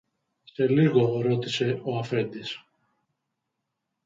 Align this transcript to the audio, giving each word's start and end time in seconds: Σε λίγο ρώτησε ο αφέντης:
Σε 0.43 0.67
λίγο 0.67 1.21
ρώτησε 1.21 1.79
ο 1.83 1.97
αφέντης: 1.97 2.65